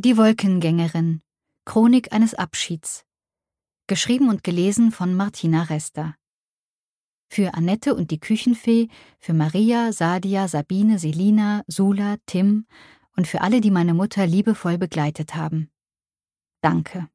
[0.00, 1.22] Die Wolkengängerin.
[1.64, 3.04] Chronik eines Abschieds.
[3.88, 6.14] Geschrieben und gelesen von Martina Resta.
[7.28, 12.68] Für Annette und die Küchenfee, für Maria, Sadia, Sabine, Selina, Sula, Tim
[13.16, 15.68] und für alle, die meine Mutter liebevoll begleitet haben.
[16.60, 17.10] Danke.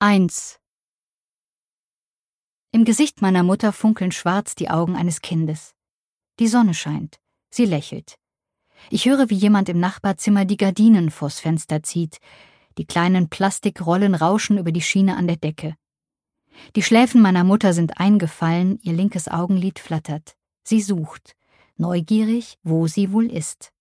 [0.00, 0.58] 1.
[2.72, 5.76] Im Gesicht meiner Mutter funkeln schwarz die Augen eines Kindes.
[6.40, 7.20] Die Sonne scheint.
[7.50, 8.18] Sie lächelt.
[8.90, 12.18] Ich höre, wie jemand im Nachbarzimmer die Gardinen vors Fenster zieht.
[12.78, 15.76] Die kleinen Plastikrollen rauschen über die Schiene an der Decke.
[16.76, 20.36] Die Schläfen meiner Mutter sind eingefallen, ihr linkes Augenlid flattert.
[20.64, 21.36] Sie sucht,
[21.76, 23.72] neugierig, wo sie wohl ist.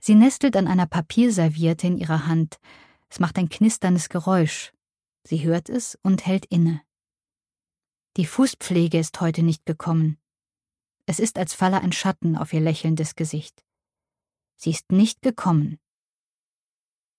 [0.00, 2.58] Sie nestelt an einer Papierserviette in ihrer Hand.
[3.08, 4.72] Es macht ein knisterndes Geräusch.
[5.24, 6.82] Sie hört es und hält inne.
[8.16, 10.18] Die Fußpflege ist heute nicht gekommen.
[11.06, 13.63] Es ist, als falle ein Schatten auf ihr lächelndes Gesicht.
[14.56, 15.78] Sie ist nicht gekommen.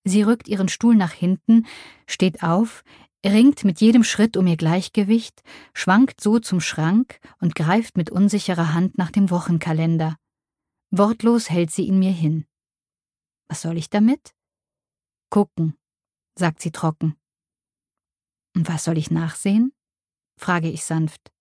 [0.04, 1.66] Sie rückt ihren Stuhl nach hinten,
[2.08, 2.84] steht auf,
[3.26, 5.42] ringt mit jedem Schritt um ihr Gleichgewicht,
[5.74, 10.18] schwankt so zum Schrank und greift mit unsicherer Hand nach dem Wochenkalender.
[10.92, 12.46] Wortlos hält sie ihn mir hin.
[13.48, 14.36] Was soll ich damit?
[15.32, 15.76] Gucken,
[16.38, 17.16] sagt sie trocken.
[18.56, 19.74] Und was soll ich nachsehen?
[20.38, 21.32] frage ich sanft.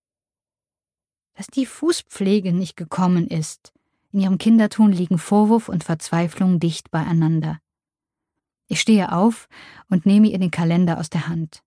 [1.34, 3.73] Dass die Fußpflege nicht gekommen ist.
[4.14, 7.58] In ihrem Kinderton liegen Vorwurf und Verzweiflung dicht beieinander.
[8.68, 9.48] Ich stehe auf
[9.88, 11.64] und nehme ihr den Kalender aus der Hand.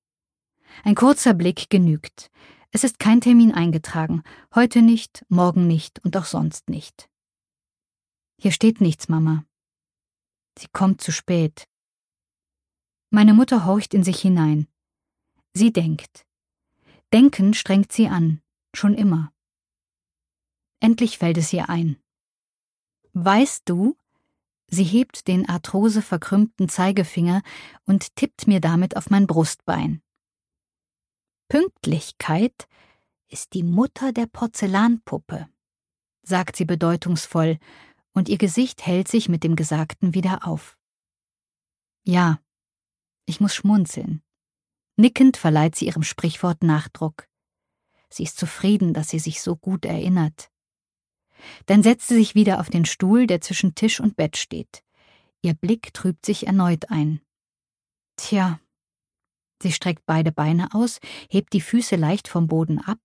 [0.85, 2.31] Ein kurzer Blick genügt.
[2.71, 4.23] Es ist kein Termin eingetragen.
[4.55, 7.09] Heute nicht, morgen nicht und auch sonst nicht.
[8.39, 9.43] Hier steht nichts, Mama.
[10.57, 11.67] Sie kommt zu spät.
[13.09, 14.69] Meine Mutter horcht in sich hinein.
[15.53, 16.25] Sie denkt.
[17.11, 18.41] Denken strengt sie an,
[18.73, 19.33] schon immer.
[20.79, 21.97] Endlich fällt es ihr ein.
[23.19, 23.97] Weißt du,
[24.67, 27.41] sie hebt den Arthrose verkrümmten Zeigefinger
[27.83, 30.03] und tippt mir damit auf mein Brustbein.
[31.49, 32.67] Pünktlichkeit
[33.27, 35.49] ist die Mutter der Porzellanpuppe,
[36.21, 37.58] sagt sie bedeutungsvoll,
[38.14, 40.77] und ihr Gesicht hält sich mit dem Gesagten wieder auf.
[42.03, 42.39] Ja,
[43.25, 44.21] ich muss schmunzeln.
[44.95, 47.27] Nickend verleiht sie ihrem Sprichwort Nachdruck.
[48.09, 50.52] Sie ist zufrieden, dass sie sich so gut erinnert.
[51.65, 54.83] Dann setzt sie sich wieder auf den Stuhl, der zwischen Tisch und Bett steht.
[55.42, 57.21] Ihr Blick trübt sich erneut ein.
[58.17, 58.59] Tja.
[59.61, 60.99] Sie streckt beide Beine aus,
[61.30, 62.99] hebt die Füße leicht vom Boden ab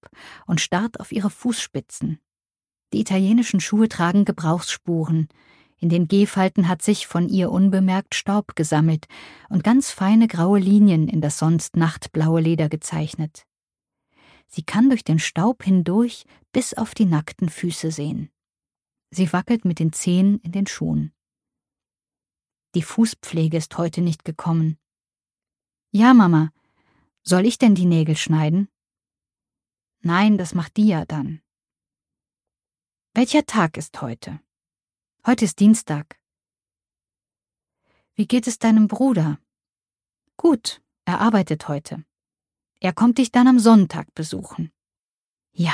[0.47, 2.19] und starrt auf ihre Fußspitzen.
[2.93, 5.29] Die italienischen Schuhe tragen Gebrauchsspuren.
[5.79, 9.07] In den Gehfalten hat sich von ihr unbemerkt Staub gesammelt
[9.49, 13.47] und ganz feine graue Linien in das sonst nachtblaue Leder gezeichnet.
[14.55, 18.31] Sie kann durch den Staub hindurch bis auf die nackten Füße sehen.
[19.11, 21.15] Sie wackelt mit den Zehen in den Schuhen.
[22.75, 24.79] Die Fußpflege ist heute nicht gekommen.
[25.91, 26.53] Ja, Mama,
[27.23, 28.69] soll ich denn die Nägel schneiden?
[30.01, 31.41] Nein, das macht die ja dann.
[33.15, 34.41] Welcher Tag ist heute?
[35.27, 36.19] Heute ist Dienstag.
[38.15, 39.39] Wie geht es deinem Bruder?
[40.37, 42.05] Gut, er arbeitet heute.
[42.83, 44.73] Er kommt dich dann am Sonntag besuchen.
[45.53, 45.73] Ja.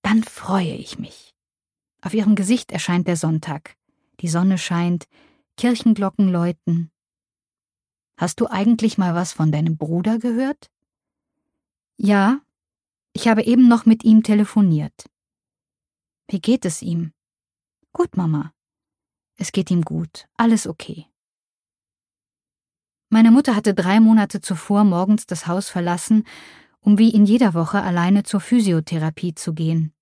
[0.00, 1.34] Dann freue ich mich.
[2.00, 3.76] Auf ihrem Gesicht erscheint der Sonntag.
[4.20, 5.08] Die Sonne scheint,
[5.56, 6.92] Kirchenglocken läuten.
[8.16, 10.70] Hast du eigentlich mal was von deinem Bruder gehört?
[11.96, 12.42] Ja,
[13.12, 15.10] ich habe eben noch mit ihm telefoniert.
[16.28, 17.12] Wie geht es ihm?
[17.92, 18.54] Gut, Mama.
[19.34, 21.08] Es geht ihm gut, alles okay.
[23.16, 26.24] Meine Mutter hatte drei Monate zuvor morgens das Haus verlassen,
[26.80, 29.94] um wie in jeder Woche alleine zur Physiotherapie zu gehen.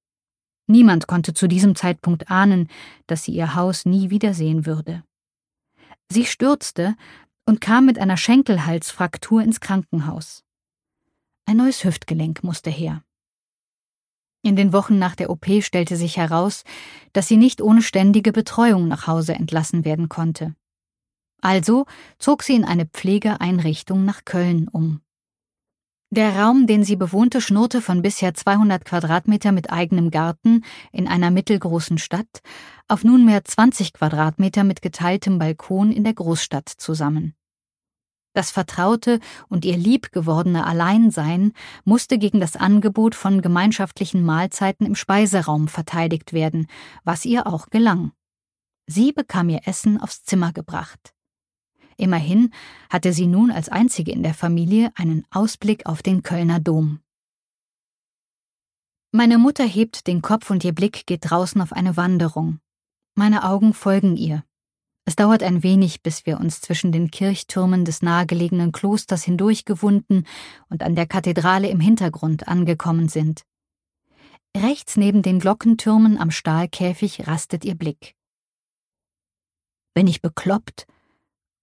[0.67, 2.67] Niemand konnte zu diesem Zeitpunkt ahnen,
[3.07, 5.05] dass sie ihr Haus nie wiedersehen würde.
[6.11, 6.97] Sie stürzte
[7.47, 10.43] und kam mit einer Schenkelhalsfraktur ins Krankenhaus.
[11.47, 13.05] Ein neues Hüftgelenk musste her.
[14.43, 16.65] In den Wochen nach der OP stellte sich heraus,
[17.13, 20.57] dass sie nicht ohne ständige Betreuung nach Hause entlassen werden konnte.
[21.41, 21.87] Also
[22.19, 25.01] zog sie in eine Pflegeeinrichtung nach Köln um.
[26.11, 31.33] Der Raum, den sie bewohnte, schnurrte von bisher 200 Quadratmeter mit eigenem Garten in einer
[31.33, 32.41] mittelgroßen Stadt
[32.87, 37.35] auf nunmehr 20 Quadratmeter mit geteiltem Balkon in der Großstadt zusammen.
[38.35, 41.53] Das vertraute und ihr lieb gewordene Alleinsein
[41.85, 46.67] musste gegen das Angebot von gemeinschaftlichen Mahlzeiten im Speiseraum verteidigt werden,
[47.05, 48.13] was ihr auch gelang.
[48.87, 51.14] Sie bekam ihr Essen aufs Zimmer gebracht.
[51.97, 52.53] Immerhin
[52.91, 57.01] hatte sie nun als einzige in der Familie einen Ausblick auf den Kölner Dom.
[59.13, 62.59] Meine Mutter hebt den Kopf und ihr Blick geht draußen auf eine Wanderung.
[63.15, 64.45] Meine Augen folgen ihr.
[65.07, 70.27] Es dauert ein wenig, bis wir uns zwischen den Kirchtürmen des nahegelegenen Klosters hindurchgewunden
[70.69, 73.45] und an der Kathedrale im Hintergrund angekommen sind.
[74.57, 78.15] Rechts neben den Glockentürmen am Stahlkäfig rastet ihr Blick.
[79.95, 80.87] Bin ich bekloppt?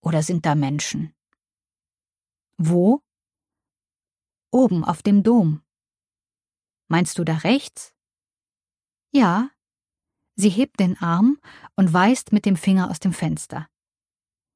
[0.01, 1.13] Oder sind da Menschen?
[2.57, 3.01] Wo?
[4.51, 5.61] Oben auf dem Dom.
[6.87, 7.93] Meinst du da rechts?
[9.11, 9.49] Ja.
[10.35, 11.39] Sie hebt den Arm
[11.75, 13.67] und weist mit dem Finger aus dem Fenster.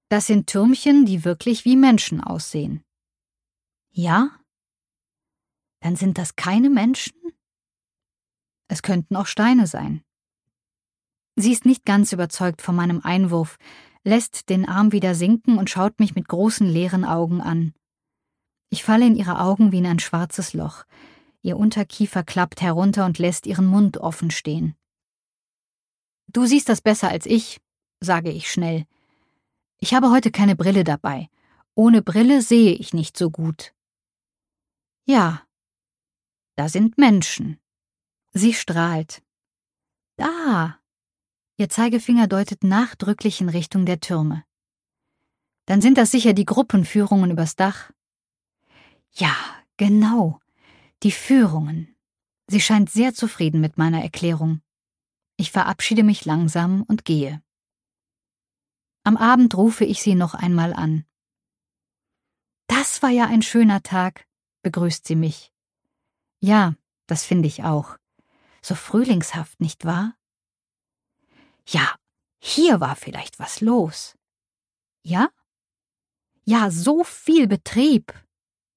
[0.10, 2.84] Das sind Türmchen, die wirklich wie Menschen aussehen.
[3.92, 4.40] Ja?
[5.82, 7.14] Dann sind das keine Menschen?
[8.68, 10.04] Es könnten auch Steine sein.
[11.36, 13.58] Sie ist nicht ganz überzeugt von meinem Einwurf,
[14.06, 17.74] lässt den Arm wieder sinken und schaut mich mit großen leeren Augen an.
[18.70, 20.86] Ich falle in ihre Augen wie in ein schwarzes Loch.
[21.42, 24.76] Ihr Unterkiefer klappt herunter und lässt ihren Mund offen stehen.
[26.28, 27.60] Du siehst das besser als ich,
[28.00, 28.86] sage ich schnell.
[29.80, 31.30] Ich habe heute keine Brille dabei.
[31.74, 33.74] Ohne Brille sehe ich nicht so gut.
[35.06, 35.46] Ja,
[36.56, 37.60] da sind Menschen.
[38.34, 39.22] Sie strahlt.
[40.16, 40.80] Da.
[41.58, 44.44] Ihr Zeigefinger deutet nachdrücklich in Richtung der Türme.
[45.66, 47.92] Dann sind das sicher die Gruppenführungen übers Dach.
[49.14, 49.36] Ja,
[49.78, 50.40] genau.
[51.04, 51.96] Die Führungen.
[52.48, 54.62] Sie scheint sehr zufrieden mit meiner Erklärung.
[55.38, 57.42] Ich verabschiede mich langsam und gehe.
[59.04, 61.06] Am Abend rufe ich sie noch einmal an.
[62.68, 64.28] Das war ja ein schöner Tag,
[64.62, 65.54] begrüßt sie mich.
[66.42, 66.76] Ja,
[67.08, 67.98] das finde ich auch.
[68.62, 70.16] So frühlingshaft, nicht wahr?
[71.68, 71.96] Ja,
[72.40, 74.18] hier war vielleicht was los.
[75.04, 75.30] Ja?
[76.44, 78.14] Ja, so viel Betrieb.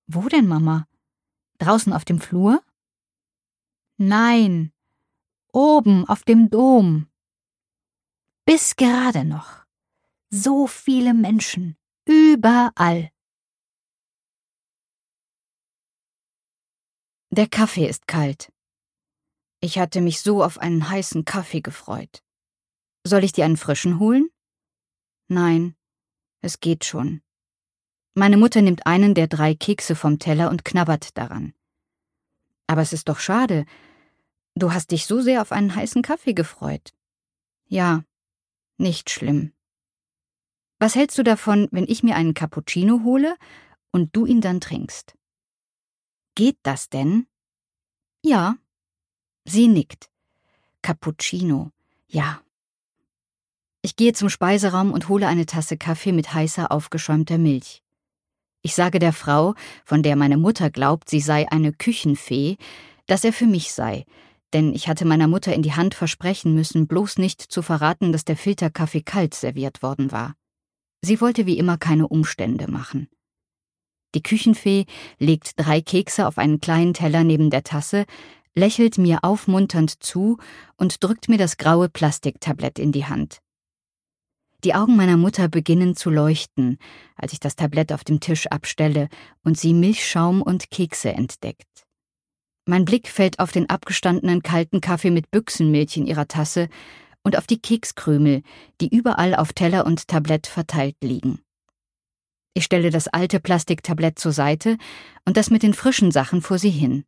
[0.06, 0.88] Wo denn, Mama?
[1.58, 2.62] Draußen auf dem Flur?
[3.98, 4.72] Nein,
[5.52, 7.10] oben auf dem Dom.
[8.44, 9.64] Bis gerade noch.
[10.30, 11.76] So viele Menschen,
[12.06, 13.10] überall.
[17.30, 18.52] Der Kaffee ist kalt.
[19.60, 22.22] Ich hatte mich so auf einen heißen Kaffee gefreut.
[23.08, 24.28] Soll ich dir einen frischen holen?
[25.28, 25.74] Nein,
[26.42, 27.22] es geht schon.
[28.12, 31.54] Meine Mutter nimmt einen der drei Kekse vom Teller und knabbert daran.
[32.66, 33.64] Aber es ist doch schade.
[34.56, 36.92] Du hast dich so sehr auf einen heißen Kaffee gefreut.
[37.64, 38.04] Ja,
[38.76, 39.54] nicht schlimm.
[40.78, 43.38] Was hältst du davon, wenn ich mir einen Cappuccino hole
[43.90, 45.16] und du ihn dann trinkst?
[46.34, 47.26] Geht das denn?
[48.22, 48.58] Ja.
[49.46, 50.10] Sie nickt.
[50.82, 51.72] Cappuccino.
[52.06, 52.42] Ja,
[53.82, 57.82] ich gehe zum Speiseraum und hole eine Tasse Kaffee mit heißer, aufgeschäumter Milch.
[58.62, 59.54] Ich sage der Frau,
[59.84, 62.56] von der meine Mutter glaubt, sie sei eine Küchenfee,
[63.06, 64.04] dass er für mich sei,
[64.52, 68.24] denn ich hatte meiner Mutter in die Hand versprechen müssen, bloß nicht zu verraten, dass
[68.24, 70.34] der Filterkaffee kalt serviert worden war.
[71.02, 73.08] Sie wollte wie immer keine Umstände machen.
[74.14, 74.86] Die Küchenfee
[75.18, 78.06] legt drei Kekse auf einen kleinen Teller neben der Tasse,
[78.54, 80.38] lächelt mir aufmunternd zu
[80.76, 83.38] und drückt mir das graue Plastiktablett in die Hand.
[84.64, 86.78] Die Augen meiner Mutter beginnen zu leuchten,
[87.14, 89.08] als ich das Tablett auf dem Tisch abstelle
[89.44, 91.86] und sie Milchschaum und Kekse entdeckt.
[92.66, 96.68] Mein Blick fällt auf den abgestandenen kalten Kaffee mit Büchsenmilch in ihrer Tasse
[97.22, 98.42] und auf die Kekskrümel,
[98.80, 101.40] die überall auf Teller und Tablett verteilt liegen.
[102.52, 104.76] Ich stelle das alte Plastiktablett zur Seite
[105.24, 107.04] und das mit den frischen Sachen vor sie hin.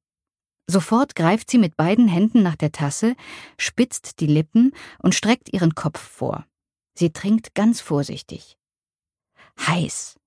[0.68, 3.16] Sofort greift sie mit beiden Händen nach der Tasse,
[3.58, 6.46] spitzt die Lippen und streckt ihren Kopf vor.
[7.00, 8.58] Sie trinkt ganz vorsichtig.
[9.58, 10.18] Heiß.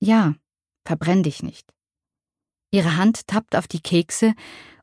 [0.00, 0.34] Ja,
[0.84, 1.72] verbrenn dich nicht.
[2.72, 4.34] Ihre Hand tappt auf die Kekse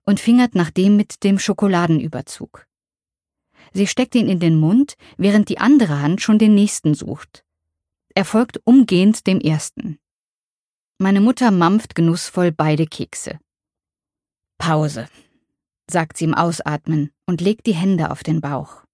[0.06, 2.66] und fingert nach dem mit dem Schokoladenüberzug.
[3.74, 7.44] Sie steckt ihn in den Mund, während die andere Hand schon den nächsten sucht.
[8.16, 10.00] Er folgt umgehend dem ersten.
[10.98, 13.38] Meine Mutter mampft genussvoll beide Kekse.
[14.58, 15.10] Pause,
[15.90, 18.86] sagt sie im Ausatmen und legt die Hände auf den Bauch.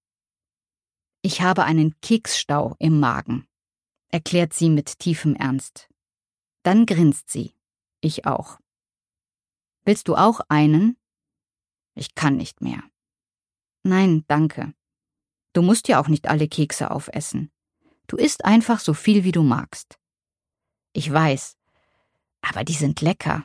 [1.30, 3.46] Ich habe einen Keksstau im Magen,
[4.08, 5.86] erklärt sie mit tiefem Ernst.
[6.62, 7.54] Dann grinst sie.
[8.00, 8.58] Ich auch.
[9.84, 10.96] Willst du auch einen?
[11.94, 12.82] Ich kann nicht mehr.
[13.82, 14.72] Nein, danke.
[15.52, 17.52] Du musst ja auch nicht alle Kekse aufessen.
[18.06, 19.98] Du isst einfach so viel, wie du magst.
[20.94, 21.58] Ich weiß,
[22.40, 23.44] aber die sind lecker.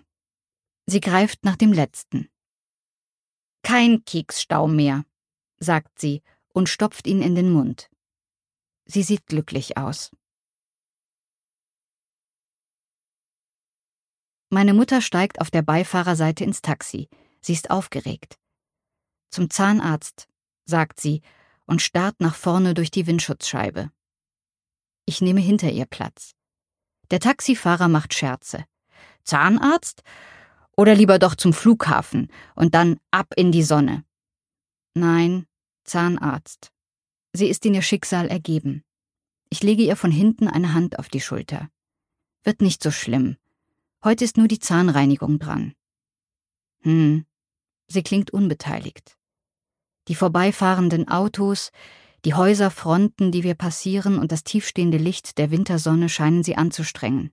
[0.86, 2.30] Sie greift nach dem letzten.
[3.62, 5.04] Kein Keksstau mehr,
[5.60, 6.24] sagt sie
[6.54, 7.90] und stopft ihn in den Mund.
[8.86, 10.12] Sie sieht glücklich aus.
[14.50, 17.10] Meine Mutter steigt auf der Beifahrerseite ins Taxi.
[17.42, 18.38] Sie ist aufgeregt.
[19.32, 20.28] Zum Zahnarzt,
[20.66, 21.22] sagt sie
[21.66, 23.92] und starrt nach vorne durch die Windschutzscheibe.
[25.06, 26.36] Ich nehme hinter ihr Platz.
[27.10, 28.66] Der Taxifahrer macht Scherze.
[29.24, 30.04] Zahnarzt?
[30.76, 34.06] Oder lieber doch zum Flughafen und dann ab in die Sonne.
[34.96, 35.48] Nein,
[35.84, 36.72] Zahnarzt.
[37.34, 38.84] Sie ist in ihr Schicksal ergeben.
[39.50, 41.70] Ich lege ihr von hinten eine Hand auf die Schulter.
[42.44, 43.38] Wird nicht so schlimm.
[44.04, 45.74] Heute ist nur die Zahnreinigung dran.
[46.82, 47.26] Hm,
[47.88, 49.18] sie klingt unbeteiligt.
[50.08, 51.72] Die vorbeifahrenden Autos,
[52.26, 57.32] die Häuserfronten, die wir passieren und das tiefstehende Licht der Wintersonne scheinen sie anzustrengen.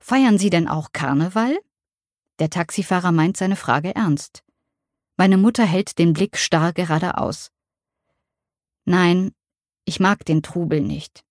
[0.00, 1.58] Feiern Sie denn auch Karneval?
[2.38, 4.44] Der Taxifahrer meint seine Frage ernst.
[5.16, 7.52] Meine Mutter hält den Blick starr geradeaus.
[8.84, 9.32] Nein,
[9.84, 11.24] ich mag den Trubel nicht.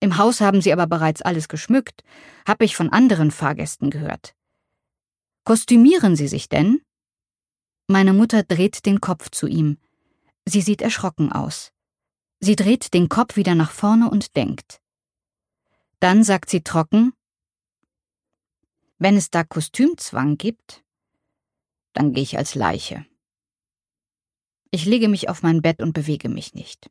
[0.00, 2.02] Im Haus haben sie aber bereits alles geschmückt,
[2.46, 4.34] hab ich von anderen Fahrgästen gehört.
[5.44, 6.82] Kostümieren Sie sich denn?
[7.88, 9.78] Meine Mutter dreht den Kopf zu ihm.
[10.44, 11.72] Sie sieht erschrocken aus.
[12.40, 14.80] Sie dreht den Kopf wieder nach vorne und denkt.
[16.00, 17.12] Dann sagt sie trocken
[18.98, 20.84] Wenn es da Kostümzwang gibt,
[21.96, 23.06] dann gehe ich als Leiche.
[24.70, 26.90] Ich lege mich auf mein Bett und bewege mich nicht.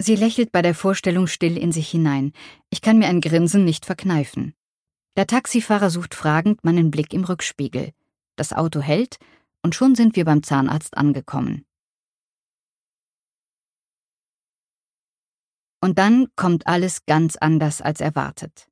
[0.00, 2.32] Sie lächelt bei der Vorstellung still in sich hinein.
[2.70, 4.54] Ich kann mir ein Grinsen nicht verkneifen.
[5.16, 7.92] Der Taxifahrer sucht fragend meinen Blick im Rückspiegel.
[8.36, 9.18] Das Auto hält,
[9.62, 11.66] und schon sind wir beim Zahnarzt angekommen.
[15.82, 18.69] Und dann kommt alles ganz anders als erwartet.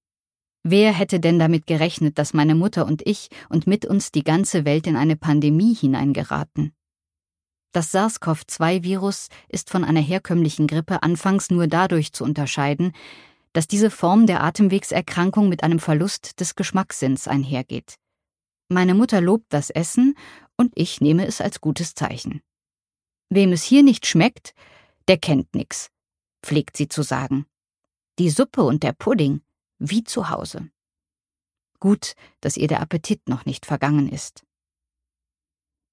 [0.71, 4.67] Wer hätte denn damit gerechnet, dass meine Mutter und ich und mit uns die ganze
[4.67, 6.75] Welt in eine Pandemie hineingeraten?
[7.73, 12.93] Das SARS-CoV-2-Virus ist von einer herkömmlichen Grippe anfangs nur dadurch zu unterscheiden,
[13.55, 17.95] dass diese Form der Atemwegserkrankung mit einem Verlust des Geschmackssinns einhergeht.
[18.69, 20.19] Meine Mutter lobt das Essen
[20.59, 22.43] und ich nehme es als gutes Zeichen.
[23.31, 24.53] Wem es hier nicht schmeckt,
[25.09, 25.89] der kennt nix,
[26.45, 27.47] pflegt sie zu sagen.
[28.19, 29.41] Die Suppe und der Pudding,
[29.79, 30.71] wie zu Hause.
[31.81, 34.45] Gut, dass ihr der Appetit noch nicht vergangen ist.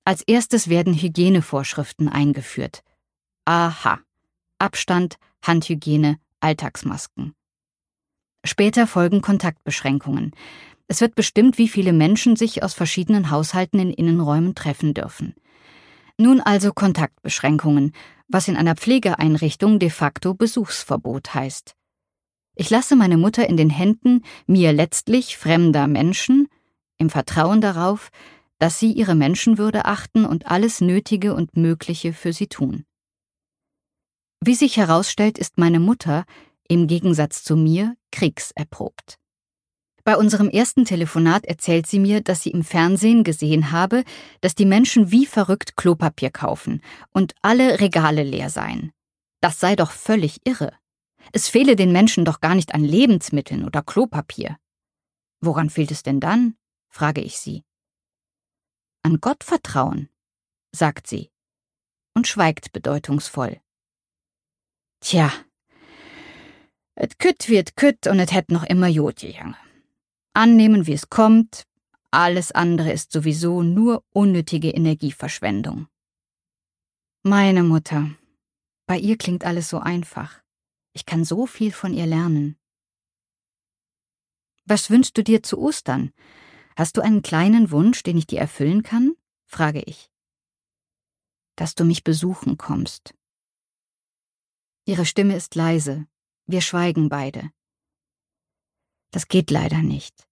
[0.04, 2.84] Als erstes werden Hygienevorschriften eingeführt.
[3.46, 4.00] Aha.
[4.60, 7.34] Abstand, Handhygiene, Alltagsmasken.
[8.44, 10.32] Später folgen Kontaktbeschränkungen.
[10.88, 15.34] Es wird bestimmt, wie viele Menschen sich aus verschiedenen Haushalten in Innenräumen treffen dürfen.
[16.18, 17.94] Nun also Kontaktbeschränkungen,
[18.28, 21.76] was in einer Pflegeeinrichtung de facto Besuchsverbot heißt.
[22.56, 26.48] Ich lasse meine Mutter in den Händen mir letztlich fremder Menschen,
[26.98, 28.10] im Vertrauen darauf,
[28.58, 32.86] dass sie ihre Menschenwürde achten und alles Nötige und Mögliche für sie tun.
[34.40, 36.26] Wie sich herausstellt, ist meine Mutter,
[36.68, 39.18] im Gegensatz zu mir, kriegserprobt.
[40.04, 44.04] Bei unserem ersten Telefonat erzählt sie mir, dass sie im Fernsehen gesehen habe,
[44.40, 46.82] dass die Menschen wie verrückt Klopapier kaufen
[47.12, 48.92] und alle Regale leer seien.
[49.42, 50.74] Das sei doch völlig irre.
[51.32, 54.58] Es fehle den Menschen doch gar nicht an Lebensmitteln oder Klopapier.
[55.42, 56.56] Woran fehlt es denn dann?
[56.90, 57.66] frage ich sie
[59.06, 60.10] an Gott vertrauen,
[60.72, 61.30] sagt sie
[62.16, 63.62] und schweigt bedeutungsvoll.
[65.00, 65.32] Tja,
[66.96, 69.56] et kütt wird kütt und et hätt noch immer Jod gegangen.
[70.34, 71.68] Annehmen, wie es kommt,
[72.10, 75.88] alles andere ist sowieso nur unnötige Energieverschwendung.
[77.22, 78.10] Meine Mutter.
[78.88, 80.42] Bei ihr klingt alles so einfach.
[80.96, 82.58] Ich kann so viel von ihr lernen.
[84.64, 86.14] Was wünschst du dir zu Ostern?
[86.78, 89.14] Hast du einen kleinen Wunsch, den ich dir erfüllen kann?
[89.46, 90.10] frage ich.
[91.58, 93.14] Dass du mich besuchen kommst.
[94.86, 96.08] Ihre Stimme ist leise.
[96.46, 97.52] Wir schweigen beide.
[99.12, 100.30] Das geht leider nicht.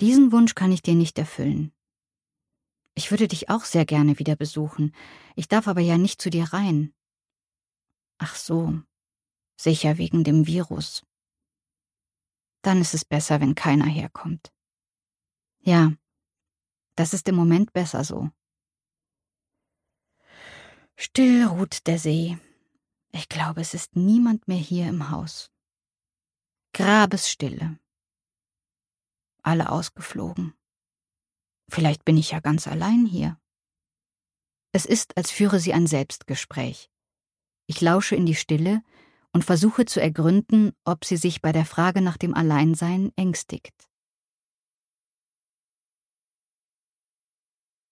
[0.00, 1.72] Diesen Wunsch kann ich dir nicht erfüllen.
[2.96, 4.92] Ich würde dich auch sehr gerne wieder besuchen.
[5.36, 6.92] Ich darf aber ja nicht zu dir rein.
[8.18, 8.82] Ach so,
[9.56, 11.04] sicher wegen dem Virus.
[12.62, 14.52] Dann ist es besser, wenn keiner herkommt.
[15.60, 15.92] Ja,
[16.96, 18.30] das ist im Moment besser so.
[20.96, 22.38] Still ruht der See.
[23.12, 25.50] Ich glaube, es ist niemand mehr hier im Haus.
[26.72, 27.78] Grabesstille.
[29.42, 30.54] Alle ausgeflogen.
[31.68, 33.38] Vielleicht bin ich ja ganz allein hier.
[34.72, 36.90] Es ist, als führe sie ein Selbstgespräch.
[37.66, 38.82] Ich lausche in die Stille
[39.34, 43.74] und versuche zu ergründen, ob sie sich bei der Frage nach dem Alleinsein ängstigt.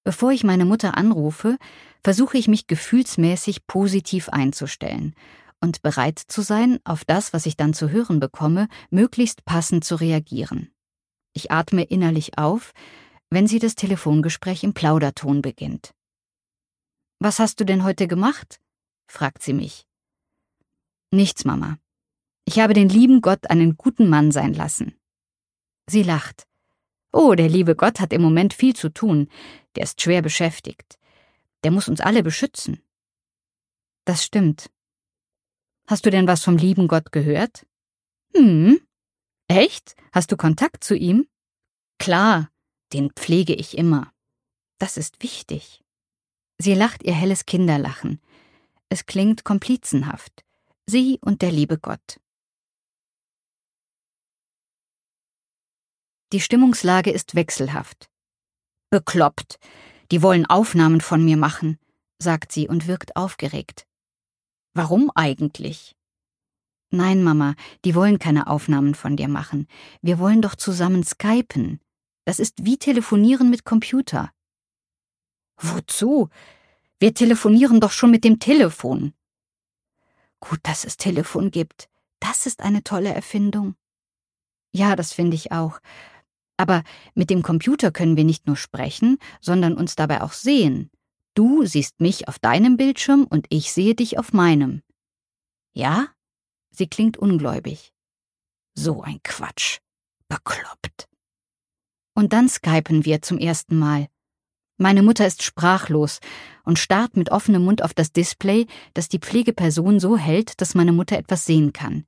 [0.05, 1.59] Bevor ich meine Mutter anrufe,
[2.03, 5.15] versuche ich mich gefühlsmäßig positiv einzustellen
[5.61, 9.97] und bereit zu sein, auf das, was ich dann zu hören bekomme, möglichst passend zu
[9.97, 10.73] reagieren.
[11.35, 12.73] Ich atme innerlich auf,
[13.31, 15.93] wenn sie das Telefongespräch im Plauderton beginnt.
[17.19, 18.61] Was hast du denn heute gemacht?
[19.09, 19.87] fragt sie mich.
[21.12, 21.78] Nichts, Mama.
[22.47, 24.99] Ich habe den lieben Gott einen guten Mann sein lassen.
[25.87, 26.47] Sie lacht.
[27.12, 29.28] Oh, der liebe Gott hat im Moment viel zu tun.
[29.76, 30.99] Der ist schwer beschäftigt.
[31.64, 32.83] Der muss uns alle beschützen.
[34.07, 34.71] Das stimmt.
[35.87, 37.66] Hast du denn was vom lieben Gott gehört?
[38.35, 38.81] Hm.
[39.49, 39.95] Echt?
[40.12, 41.28] Hast du Kontakt zu ihm?
[41.99, 42.50] Klar,
[42.95, 44.12] den pflege ich immer.
[44.78, 45.85] Das ist wichtig.
[46.59, 48.21] Sie lacht ihr helles Kinderlachen.
[48.88, 50.45] Es klingt komplizenhaft.
[50.87, 52.21] Sie und der liebe Gott.
[56.33, 58.11] Die Stimmungslage ist wechselhaft.
[58.91, 59.59] Bekloppt.
[60.11, 61.79] Die wollen Aufnahmen von mir machen,
[62.19, 63.87] sagt sie und wirkt aufgeregt.
[64.75, 65.95] Warum eigentlich?
[66.91, 69.67] Nein, Mama, die wollen keine Aufnahmen von dir machen.
[70.03, 71.81] Wir wollen doch zusammen skypen.
[72.25, 74.31] Das ist wie telefonieren mit Computer.
[75.57, 76.29] Wozu?
[76.99, 79.15] Wir telefonieren doch schon mit dem Telefon.
[80.43, 81.89] Gut, dass es Telefon gibt.
[82.19, 83.77] Das ist eine tolle Erfindung.
[84.73, 85.79] Ja, das finde ich auch.
[86.57, 86.83] Aber
[87.15, 90.91] mit dem Computer können wir nicht nur sprechen, sondern uns dabei auch sehen.
[91.35, 94.83] Du siehst mich auf deinem Bildschirm und ich sehe dich auf meinem.
[95.75, 96.09] Ja?
[96.71, 97.93] Sie klingt ungläubig.
[98.75, 99.79] So ein Quatsch.
[100.29, 101.09] Bekloppt.
[102.15, 104.09] Und dann skypen wir zum ersten Mal.
[104.83, 106.19] Meine Mutter ist sprachlos
[106.65, 110.91] und starrt mit offenem Mund auf das Display, das die Pflegeperson so hält, dass meine
[110.91, 112.05] Mutter etwas sehen kann.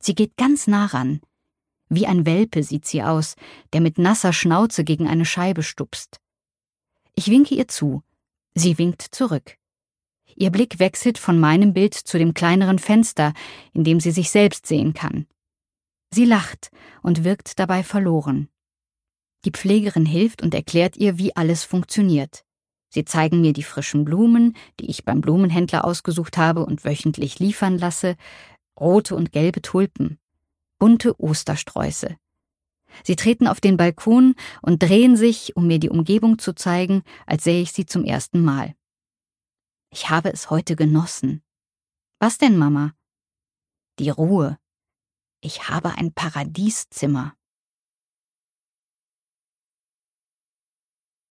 [0.00, 1.20] Sie geht ganz nah ran.
[1.90, 3.34] Wie ein Welpe sieht sie aus,
[3.74, 6.18] der mit nasser Schnauze gegen eine Scheibe stupst.
[7.14, 8.02] Ich winke ihr zu.
[8.54, 9.58] Sie winkt zurück.
[10.34, 13.34] Ihr Blick wechselt von meinem Bild zu dem kleineren Fenster,
[13.74, 15.26] in dem sie sich selbst sehen kann.
[16.10, 16.70] Sie lacht
[17.02, 18.48] und wirkt dabei verloren.
[19.44, 22.44] Die Pflegerin hilft und erklärt ihr, wie alles funktioniert.
[22.90, 27.78] Sie zeigen mir die frischen Blumen, die ich beim Blumenhändler ausgesucht habe und wöchentlich liefern
[27.78, 28.16] lasse,
[28.78, 30.18] rote und gelbe Tulpen
[30.78, 32.16] bunte Ostersträuße.
[33.04, 37.44] Sie treten auf den Balkon und drehen sich, um mir die Umgebung zu zeigen, als
[37.44, 38.74] sähe ich sie zum ersten Mal.
[39.90, 41.42] Ich habe es heute genossen.
[42.18, 42.94] Was denn, Mama?
[43.98, 44.58] Die Ruhe.
[45.40, 47.34] Ich habe ein Paradieszimmer.